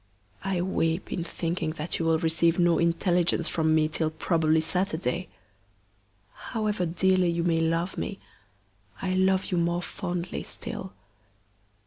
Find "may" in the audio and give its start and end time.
7.43-7.59